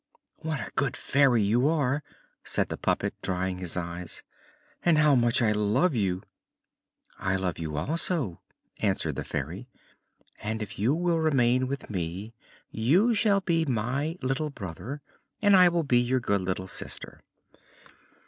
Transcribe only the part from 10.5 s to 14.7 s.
if you will remain with me you shall be my little